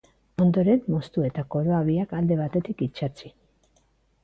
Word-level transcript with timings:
Ondoren, 0.45 0.79
moztu 0.93 1.25
eta 1.27 1.43
koroa 1.57 1.83
biak 1.91 2.17
alde 2.21 2.41
batetik 2.41 2.85
itsatsi. 2.89 3.33